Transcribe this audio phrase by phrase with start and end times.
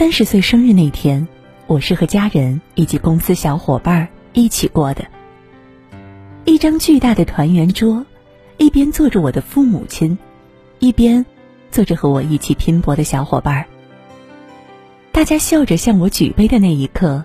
[0.00, 1.28] 三十岁生日那天，
[1.66, 5.04] 我是和家人以及公司小伙伴一起过的。
[6.46, 8.06] 一张巨大的团圆桌，
[8.56, 10.16] 一边坐着我的父母亲，
[10.78, 11.26] 一边
[11.70, 13.66] 坐着和我一起拼搏的小伙伴。
[15.12, 17.22] 大家笑着向我举杯的那一刻，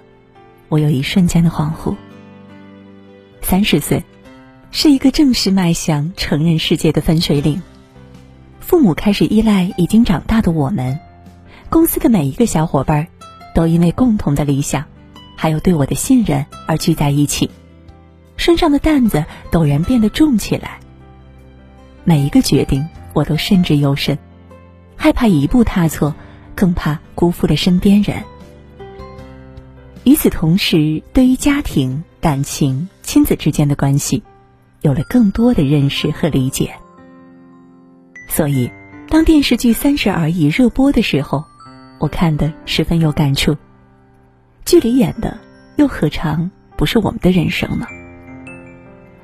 [0.68, 1.96] 我有一瞬间的恍惚。
[3.42, 4.04] 三十岁，
[4.71, 7.62] 是一个正式迈向成人世界的分水岭。
[8.60, 11.00] 父母开始依赖已经长大的我们。
[11.76, 13.05] 公司的每一个小伙伴，
[13.54, 14.86] 都因为共同的理想，
[15.36, 17.52] 还有对我的信任而聚在一起，
[18.38, 20.80] 身上的担子陡然变得重起来。
[22.05, 24.18] 每一个决定，我都慎之又慎，
[24.96, 26.16] 害怕一步踏错，
[26.55, 28.23] 更怕辜负了身边人。
[30.05, 34.23] 与此同时，对于家庭、感情、亲子之间的关系，
[34.80, 36.73] 有了更多的认识和理解。
[38.30, 38.71] 所以，
[39.10, 41.44] 当电视剧《三十而已》热播的时候，
[41.99, 43.55] 我看的十分有感触，
[44.66, 45.38] 剧里演的
[45.77, 47.88] 又何尝不是我们的人生呢？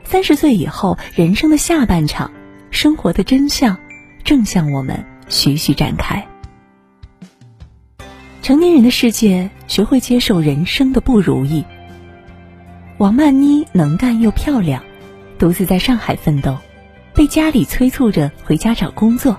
[0.03, 2.31] 三十岁以后，人生的下半场，
[2.69, 3.77] 生活的真相
[4.23, 6.27] 正向我们徐徐展开。
[8.41, 11.63] 成年人的世界，学会接受人生的不如意。
[12.97, 14.83] 王曼妮能干又漂亮，
[15.37, 16.57] 独自在上海奋斗，
[17.13, 19.37] 被家里催促着回家找工作。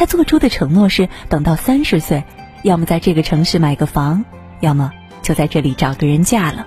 [0.00, 2.24] 他做出的承诺是，等到三十岁，
[2.62, 4.24] 要么在这个城市买个房，
[4.60, 6.66] 要么就在这里找个人嫁了。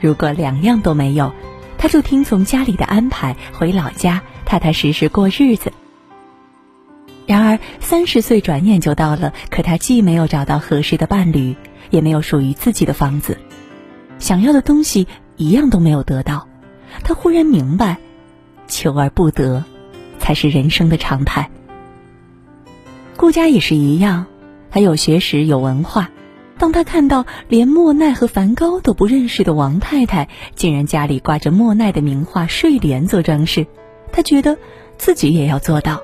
[0.00, 1.32] 如果两样都没有，
[1.76, 5.72] 他就听从家里的安排回老家，踏踏实实过日子。
[7.26, 11.56] 然而三十岁转眼就到了，可他既没有找到合适的伴侣，
[11.90, 13.38] 也没有属于自己的房子，
[14.20, 16.46] 想要的东西一样都没有得到。
[17.02, 17.96] 他忽然明白，
[18.68, 19.64] 求而不得，
[20.20, 21.50] 才是人生的常态。
[23.16, 24.26] 顾家也是一样，
[24.70, 26.10] 他有学识有文化。
[26.58, 33.66] 当他看到连莫奈和梵高都不认识的王太太，竟然家里挂着莫奈的名画睡莲做装饰，
[34.12, 34.56] 他觉得
[34.96, 36.00] 自己也要做到。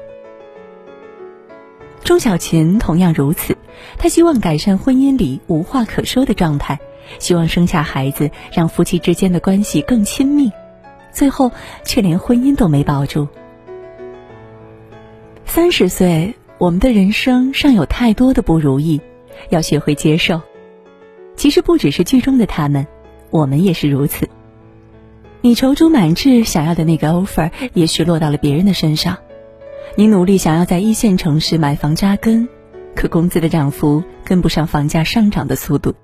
[2.03, 3.57] 钟小琴同样如此，
[3.99, 6.79] 她希望改善婚姻里无话可说的状态，
[7.19, 10.51] 希望生下孩子，让夫妻之间的关系更亲密，
[11.13, 11.53] 最后
[11.85, 13.29] 却连婚姻都没保住。
[15.45, 16.35] 三十岁。
[16.59, 19.01] 我们的人生尚有太多的不如意，
[19.49, 20.43] 要学会接受。
[21.37, 22.85] 其实不只是剧中的他们，
[23.31, 24.29] 我们也是如此。
[25.41, 29.15] 你踌躇满志想要的那个 offer，也许落到了别人的身上；
[29.95, 32.49] 你努力想要在一线城市买房扎根，
[32.97, 35.95] 可工资的涨幅跟不上房价上涨的速度。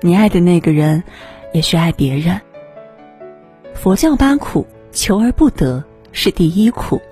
[0.00, 1.04] 你爱的那个人，
[1.52, 2.40] 也许爱别人。
[3.74, 7.02] 佛教八苦，求而不得是第一苦。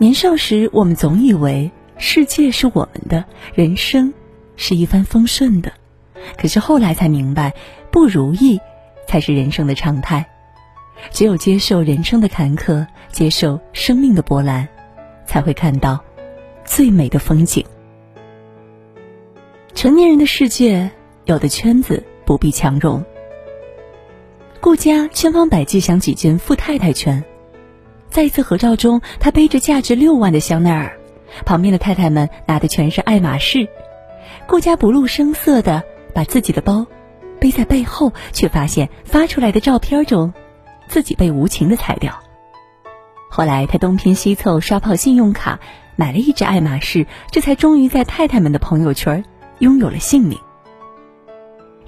[0.00, 4.14] 年少时，我们总以为世界是我们的，人生
[4.54, 5.72] 是一帆风顺的。
[6.36, 7.52] 可是后来才明白，
[7.90, 8.60] 不如意
[9.08, 10.24] 才是人生的常态。
[11.10, 14.68] 只有接受人生的坎坷，接受生命的波澜，
[15.26, 15.98] 才会看到
[16.64, 17.64] 最美的风景。
[19.74, 20.90] 成年人的世界，
[21.24, 23.04] 有的圈子不必强融。
[24.60, 27.24] 顾家千方百计想挤进富太太圈。
[28.10, 30.98] 在一次合照中，他背着价值六万的香奈儿，
[31.44, 33.68] 旁边的太太们拿的全是爱马仕。
[34.46, 35.82] 顾家不露声色的
[36.14, 36.86] 把自己的包
[37.38, 40.32] 背在背后，却发现发出来的照片中，
[40.88, 42.18] 自己被无情的裁掉。
[43.30, 45.60] 后来他东拼西凑刷爆信用卡，
[45.96, 49.22] 买了一只爱马仕，这才终于在太太们的朋友圈
[49.58, 50.38] 拥有了姓名。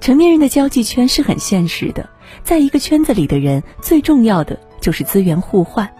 [0.01, 2.09] 成年人的交际圈是很现实的，
[2.43, 5.91] 在一个圈子里的人，最重要的就是资源互换。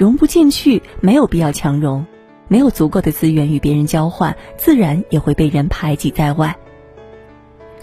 [0.00, 2.06] 融不进去，没有必要强融；
[2.48, 6.56] 没有足够的资源与别人交换，自然也会被人排挤在外。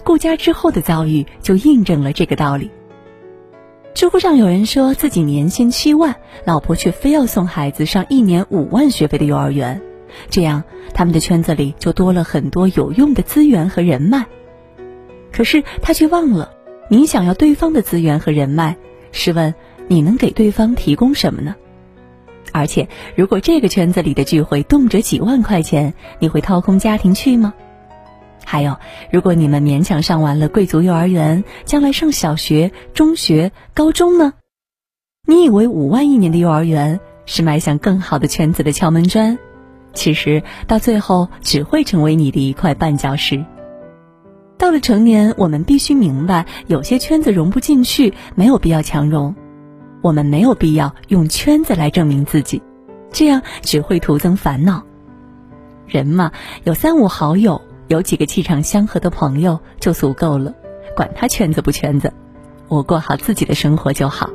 [0.02, 2.72] 顾家之后的遭遇就印证了这个道理。
[3.94, 9.80] 知乎上有人说自己年薪七万，老婆却非要送孩子上一年五万学费的幼儿园，
[10.28, 14.26] 这样他们的圈子里就多了很多有用的资源和人脉。
[15.30, 16.50] 可是他却忘了，
[16.90, 18.76] 你想要对方的资源和人脉，
[19.12, 19.54] 试问
[19.86, 21.54] 你能给对方提供什么呢？
[22.52, 27.54] 而且，如果这个圈子里的聚会动辄几万块钱，你会掏空家庭去吗？
[28.44, 28.76] 还有，
[29.10, 34.32] 如果你们勉强上完了贵族幼儿园，将来上小学、中学、高中呢？
[35.26, 39.38] 你以为五万一年的幼儿园是迈向更好的圈子的敲门砖，
[39.92, 43.44] 其实到最后只会成为你的一块绊脚石。
[44.56, 49.34] 到了成年，我们必须明白，有些圈子融不进去，没有必要强融。
[50.00, 52.62] 我们没有必要用圈子来证明自己，
[53.10, 54.82] 这样只会徒增烦恼。
[55.86, 56.32] 人嘛，
[56.64, 60.54] 有三五好友，有几个气场相合的朋友就足够了，
[60.94, 62.12] 管他圈子不圈子，
[62.68, 64.28] 我过好自己的生活就好。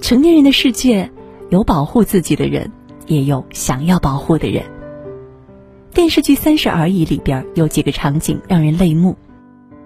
[0.00, 1.10] 成年人的世界，
[1.48, 2.70] 有保护自己的人，
[3.06, 4.62] 也有想要保护的人。
[5.92, 9.16] 电视剧《三十而已》里边有几个场景让人泪目。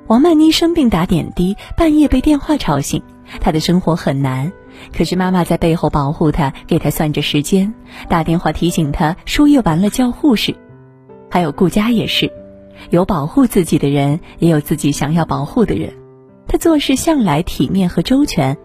[0.09, 3.01] 王曼妮生病打点滴，半夜被电话吵醒，
[3.39, 4.51] 他的生活很难。
[4.97, 7.75] 可是妈妈在背后保护他，给他算着时间，
[8.09, 10.57] 打电话提醒他输液完了叫护士。
[11.31, 12.33] 还有顾佳也是，
[12.89, 15.93] 有保护自己的人，也有自己想要保护的人。
[16.49, 18.57] 他做事向来体面和周全，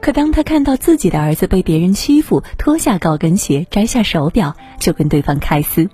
[0.00, 5.88] 可当他看到自己的儿子被别人欺负，脱下高跟鞋，摘下手表，就跟对方开撕。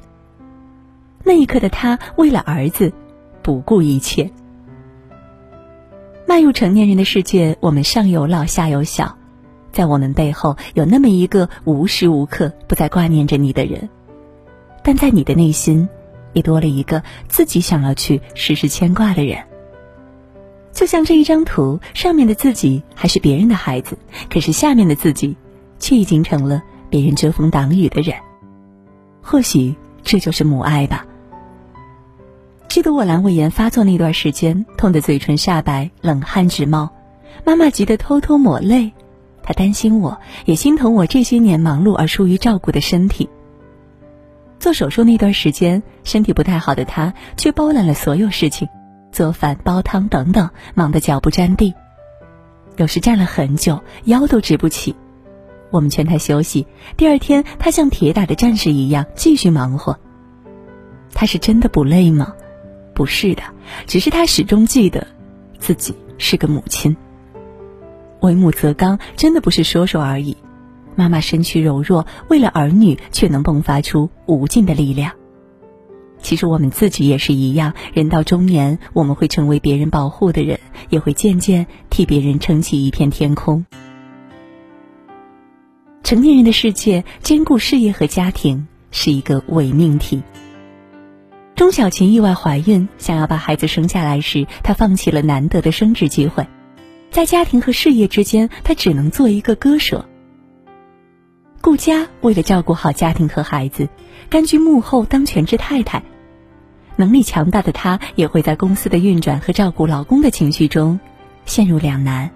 [1.23, 2.93] 那一刻的他，为了儿子，
[3.43, 4.31] 不顾一切。
[6.29, 9.17] 迈入成年人的世界，我们上有老下有小，
[9.71, 13.89] 在我们背后有那么一个无时无刻不在挂念着你的人，
[14.83, 15.89] 但在你的内心，
[16.33, 19.45] 也多了一个自己想要去时时牵挂的人。
[20.73, 23.97] 就像这一张图，上面的自己还是别人的孩子，
[24.29, 25.37] 可是下面的自己，
[25.79, 28.17] 却已经成了别人遮风挡雨的人。
[29.23, 31.07] 或许这就是母爱吧。
[32.69, 36.91] 记得我阑尾炎发作那段时间，痛得嘴唇煞白，冷汗直冒，
[37.45, 38.93] 妈妈急得偷偷抹泪，
[39.43, 43.29] 她担心我，也心疼我这些年忙碌而疏于照顾的身体。
[44.59, 48.69] 做手术那段时间，身体不太好的她却包揽了所有事情，
[49.11, 51.73] 做饭、煲汤等等，忙得脚不沾地，
[52.77, 54.95] 有时站了很久，腰都直不起。
[55.71, 56.67] 我们劝她休息，
[56.97, 59.99] 第二天她像铁打的战士一样继续忙活。
[61.15, 62.35] 她是真的不累吗？
[62.97, 63.43] 不是的，
[63.87, 65.07] 只是他始终记得，
[65.59, 66.97] 自己是个母亲。
[68.21, 70.35] 为母则刚，真的不是说说而已。
[70.95, 75.13] 妈妈身躯柔弱，为了儿女却能迸发出无尽的力量。
[76.23, 80.59] 其实我们自己也是一样，人到中年，我们会成为别人保护的人，
[80.89, 83.67] 也会渐渐替别人撑起一片天空。
[86.03, 90.23] 成年人的世界，兼顾事业和家庭是一个伪命题。
[91.57, 96.47] 钟小琴意外怀孕，想要把孩子生下来时，她放弃了难得的升职机会，
[97.11, 100.07] 在家庭和事业之间，她只能做一个割舍。
[101.63, 103.89] 顾佳为了照顾好家庭和孩子，
[104.29, 106.03] 甘居幕后当全职太太，
[106.95, 111.01] 能力强大的她也会在公司的运转和照顾老公的情绪中
[111.47, 112.31] 陷入两难。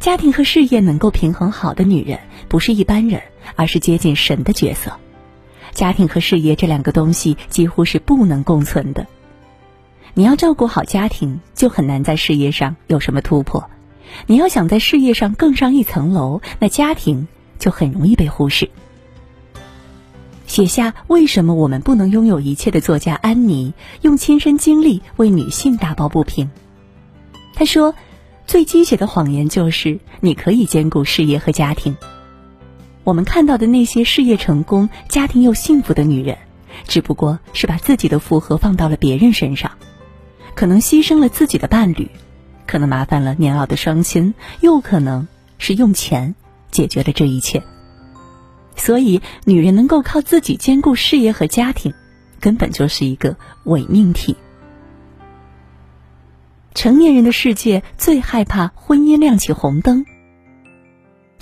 [0.00, 2.18] 家庭和事业能够平衡好的女人，
[2.48, 3.20] 不是一般人，
[3.56, 4.98] 而是接近神的角色。
[5.72, 9.06] 家庭和事业这两个东西几乎是不能共存的。
[10.14, 13.62] 你要照顾好家庭，就很难在事业上有什么突破；
[14.26, 17.26] 你要想在事业上更上一层楼，那家庭
[17.58, 18.70] 就很容易被忽视。
[20.46, 23.72] 写下为什么我们不能拥有一切的作家安妮，
[24.02, 26.50] 用亲身经历为女性打抱不平。
[27.54, 27.94] 她说
[28.46, 31.96] ：“最鸡血的谎言就是你可以兼顾事业和家庭。”
[33.04, 36.38] 我们看到的那些事业成功、家庭又幸福的女人，
[36.86, 39.72] 只不过是把自己的负荷放到了别人身上，
[40.54, 42.10] 可能牺牲了自己的伴侣，
[42.66, 45.26] 可能麻烦了年老的双亲，又可能
[45.58, 46.34] 是用钱
[46.70, 47.62] 解决了这一切。
[48.76, 51.92] 所以，女人能够靠自己兼顾事业和家庭，
[52.40, 54.36] 根本就是一个伪命题。
[56.72, 60.06] 成年人的世界最害怕婚姻亮起红灯。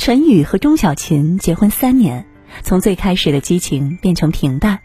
[0.01, 2.25] 陈宇和钟小琴结婚三年，
[2.63, 4.79] 从最开始的激情变成平淡。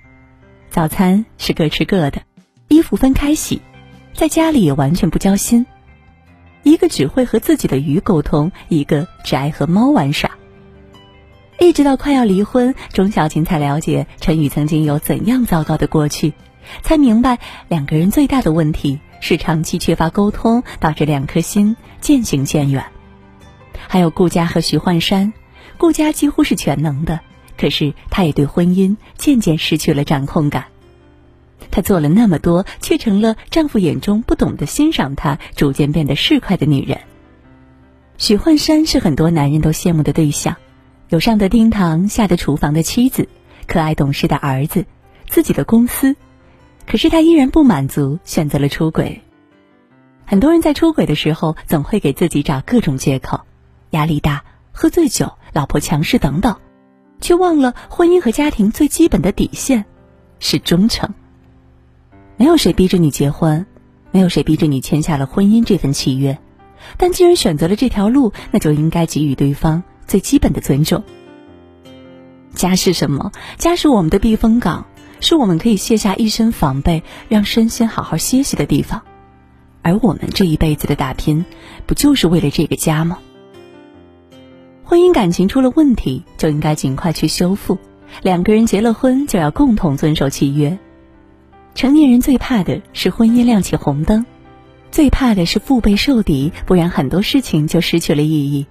[0.69, 2.21] 早餐是各吃各的，
[2.67, 3.61] 衣服分开洗，
[4.13, 5.65] 在家里也完全不交心。
[6.63, 10.29] 一个只会和自己的鱼沟通，一个只爱和猫玩耍。
[11.61, 16.33] 一直到快要离婚，钟小琴才了解陈宇曾经有怎样糟糕的过去，
[16.81, 22.83] 才明白两个人最大的问题是长期缺乏沟通，导致两颗心渐行渐远。
[23.87, 25.33] 还有顾家和徐焕山，
[25.77, 27.19] 顾家几乎是全能的，
[27.57, 30.65] 可是他也对婚姻渐渐失去了掌控感。
[31.71, 36.99] 她做了那么多，却成了丈夫眼中不懂得欣赏她、逐渐变得市侩的女人。
[38.17, 40.55] 许焕山是很多男人都羡慕的对象，
[41.09, 43.27] 有上得厅堂、下得厨房的妻子，
[43.67, 44.85] 可爱懂事的儿子，
[45.27, 46.15] 自己的公司，
[46.87, 49.21] 可是他依然不满足，选择了出轨。
[50.25, 53.41] 很多人在出轨的时候，总会给自己找各种借口。
[53.91, 56.57] 压力大、喝醉酒、老婆强势等等，
[57.21, 59.85] 却忘了婚姻和家庭最基本的底线
[60.39, 61.13] 是忠诚。
[62.37, 63.65] 没有谁逼着你结婚，
[64.11, 66.37] 没有谁逼着你签下了婚姻这份契约，
[66.97, 71.03] 但既然选择了这条路，那就应该给予对方最基本的尊重。
[72.53, 73.31] 家是什么？
[73.57, 74.85] 家是我们的避风港，
[75.19, 79.01] 是我们可以卸下一身防备，让身心好好歇息的地方。
[79.81, 81.45] 而我们这一辈子的打拼，
[81.85, 83.19] 不就是为了这个家吗？
[84.87, 87.79] 婚姻感情出了问题，就应该尽快去修复。
[88.21, 90.77] 两个人结了婚，就要共同遵守契约。
[91.73, 94.23] 成年人最怕的是婚姻亮起红灯，
[94.91, 98.67] 最怕的是腹背受敌，不然很多事情就失去了意义。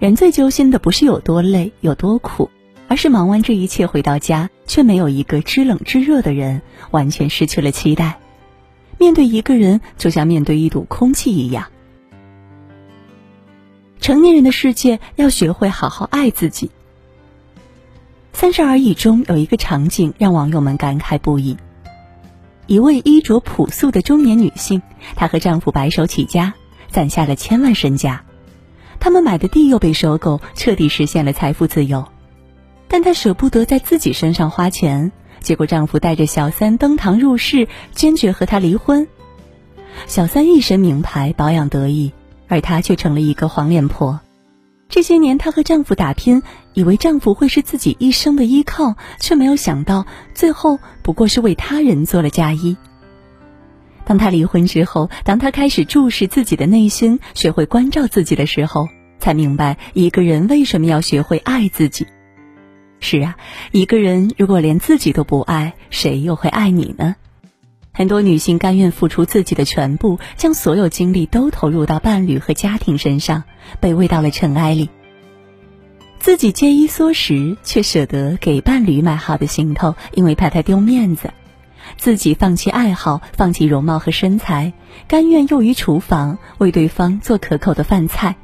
[0.00, 2.50] 人最揪心的不是有多累、有多苦，
[2.88, 8.18] 而是忙完这一切回到家，却没有一个知冷知热的人，完全失去了期待。
[8.98, 11.68] 面对一个人，就像面对一堵空气一样。
[14.00, 16.70] 成年人的世界要学会好好爱自己。
[18.32, 21.56] 三十而已中有一个场景让网友们感慨不已：
[22.66, 24.80] 一位衣着朴素的中年女性，
[25.16, 26.54] 她和丈夫白手起家，
[26.88, 28.24] 攒下了千万身家，
[29.00, 32.06] 他们买的地又被收购，彻底实现了财富自由。
[32.86, 39.08] 但她舍不得在自己身上花钱，结果丈夫带着小三登堂入室，坚决和她离婚。
[40.06, 42.12] 小三一身名牌，保养得意。
[42.48, 44.20] 而她却成了一个黄脸婆。
[44.88, 52.76] 这些年，她和丈夫打拼，以为丈夫会是自己一生的依靠，却没有想到，最后不过是为他人做了嫁衣。
[54.04, 58.88] 当她离婚之后，当她开始注视自己的内心，学会关照自己的时候，
[59.18, 62.06] 才明白一个人为什么要学会爱自己。
[63.00, 63.36] 是啊，
[63.70, 67.14] 一个人如果连自己都不爱，谁又会爱你呢？
[67.98, 73.42] 很多女性甘愿付出自己的全部，将所有精力都投入到伴侣和家庭身上，
[73.80, 74.88] 被喂到了尘埃里。
[76.20, 81.30] 自己节衣缩食，却舍得给伴侣买好的行头，因为怕他丢面子；
[81.96, 84.72] 自己放弃爱好，放弃容貌和身材，
[85.08, 88.36] 甘愿囿于厨房，为对方做可口的饭菜。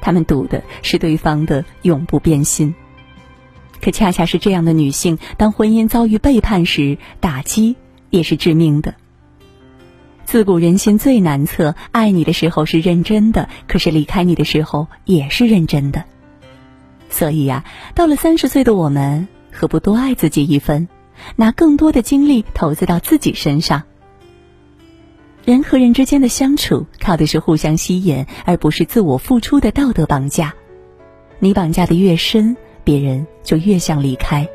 [0.00, 2.76] 他们赌的是对方的永不变心。
[3.82, 7.74] 可恰恰是这样的女性，当婚姻遭遇背叛时，打击。
[8.10, 8.94] 也是致命的。
[10.24, 16.04] 自古人心最难测，爱你的时候是认真的，可是离开你的时候也是认真的。
[17.08, 20.86] 所以呀，到了三十岁的我们，何不多爱自己一分，
[21.36, 23.84] 拿更多的精力投资到自己身上？
[25.46, 30.54] 人和人之间的相处，靠的是互相吸引，而不是自我付出的道德绑架。
[31.38, 34.46] 你绑架的越深，别人就越想离开。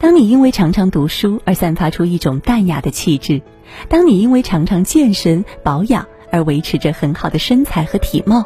[0.00, 3.42] 当你因为常常读书而散发出一种淡雅的气质，
[3.90, 8.44] 当你因为常常健身保养而维持着很好的身材和体貌，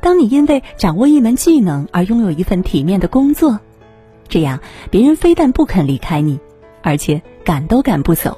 [0.00, 3.60] 当你因为掌握一门技能而拥有一份体面的工作，
[4.28, 4.58] 这样
[4.90, 6.40] 别人非但不肯离开你，
[6.82, 8.36] 而且赶都赶不走。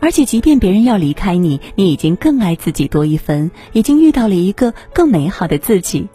[0.00, 6.06] 而且，即便别人要离开你，你已经更爱自己多一分，已经遇到了一个更美好的自己，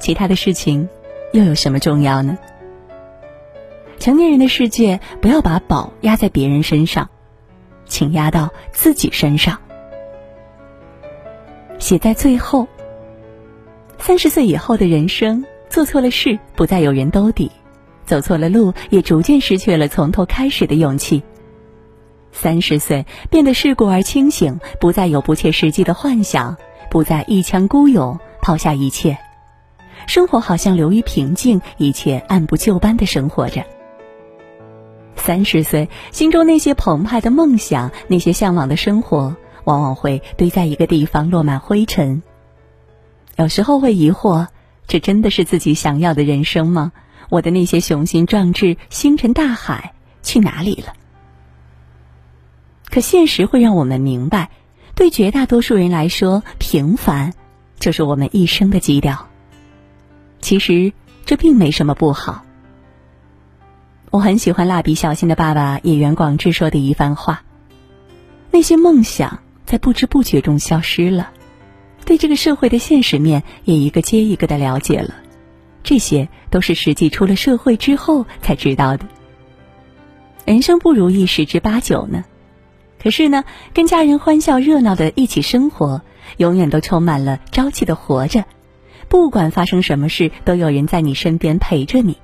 [0.00, 0.88] 其他的事情
[1.32, 2.38] 又有什么重要呢？
[4.00, 7.10] 成年人的世界，不要把宝压在别人身上，
[7.84, 9.58] 请压到自己身上。
[11.78, 12.66] 写在最后。
[13.98, 17.50] 三十岁以后的人生，做错了事不再有人兜底，
[18.06, 21.22] 走错了路也逐渐失去了从头开始的勇气。
[22.32, 26.56] 三十岁变得世故而清醒，不再有不切实际的幻想，
[26.90, 29.18] 不再一腔孤勇，抛下一切，
[30.06, 33.62] 生活好像流于平静，一切按部就班的生活着。
[35.20, 42.22] 三十岁，心中那些澎湃的梦想，那些向往的生活，往往会堆在一个地方，落满灰尘。
[43.36, 44.48] 有时候会疑惑，
[44.86, 46.92] 这真的是自己想要的人生吗？
[47.28, 50.94] 我的那些雄心壮志、星辰大海去哪里了？
[52.90, 54.50] 可现实会让我们明白，
[54.96, 57.32] 对绝大多数人来说，平凡
[57.78, 59.28] 就是我们一生的基调。
[60.40, 60.92] 其实
[61.24, 62.44] 这并没什么不好。
[64.10, 67.44] 我很喜欢蜡笔小新的爸爸野原广志说的一番话
[68.50, 71.30] ：“那些梦想在不知不觉中消失了，
[72.04, 75.14] 对这个社会的现实面也一个接一个的了解了，
[75.84, 79.06] 这些都是实际出了社会之后才知道的。
[80.44, 82.24] 人生不如意十之八九呢，
[83.00, 86.02] 可是呢，跟家人欢笑热闹的一起生活，
[86.36, 88.44] 永远都充满了朝气的活着，
[89.08, 92.18] 不管发生什么事，都有人在你身边陪着你。”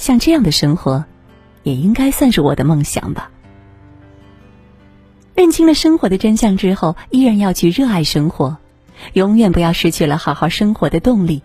[0.00, 1.04] 像这样的生活，
[1.62, 3.30] 也应该算是我的梦想吧。
[5.34, 8.56] 认清了生活的真相之后，依然要去热爱生活，
[9.12, 11.42] 永远不要失去了好好生活的动力。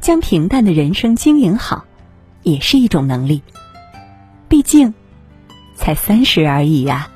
[0.00, 1.86] 将平淡的人生经营好，
[2.42, 3.42] 也是一种能力。
[4.48, 4.92] 毕竟，
[5.74, 7.10] 才三十而已呀。